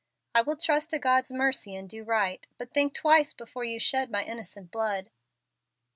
I 0.33 0.41
will 0.41 0.57
trust 0.57 0.89
to 0.89 0.97
God's 0.97 1.31
mercy 1.31 1.75
and 1.75 1.87
do 1.87 2.03
right. 2.03 2.47
But 2.57 2.73
think 2.73 2.95
twice 2.95 3.33
before 3.35 3.65
you 3.65 3.79
shed 3.79 4.09
my 4.09 4.23
innocent 4.23 4.71
blood." 4.71 5.11